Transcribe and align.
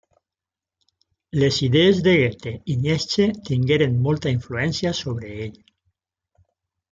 Les 1.41 1.59
idees 1.67 1.99
de 2.07 2.13
Goethe 2.21 2.53
i 2.75 2.79
Nietzsche 2.87 3.27
tingueren 3.51 3.93
molta 4.07 4.33
influència 4.39 4.95
sobre 5.01 5.35
ell. 5.47 5.61